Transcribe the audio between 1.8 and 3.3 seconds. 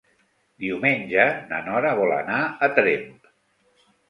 vol anar a Tremp.